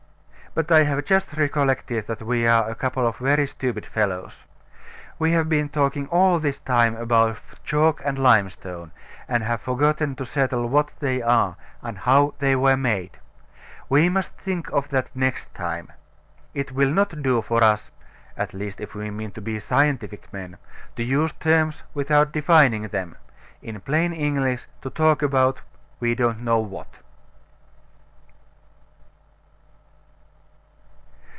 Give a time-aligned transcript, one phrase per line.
[0.53, 4.43] But I have just recollected that we are a couple of very stupid fellows.
[5.17, 8.91] We have been talking all this time about chalk and limestone,
[9.29, 13.11] and have forgotten to settle what they are, and how they were made.
[13.87, 15.93] We must think of that next time.
[16.53, 17.89] It will not do for us
[18.35, 20.57] (at least if we mean to be scientific men)
[20.97, 23.15] to use terms without defining them;
[23.61, 25.61] in plain English, to talk about
[26.01, 26.97] we don't know what.